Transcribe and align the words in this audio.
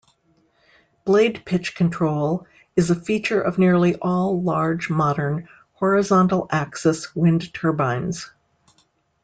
Blade 1.05 1.43
pitch 1.45 1.75
control 1.75 2.47
is 2.75 2.89
a 2.89 2.95
feature 2.99 3.39
of 3.39 3.59
nearly 3.59 3.97
all 3.97 4.41
large 4.41 4.89
modern 4.89 5.47
horizontal-axis 5.73 7.15
wind 7.15 7.53
turbines. 7.53 8.31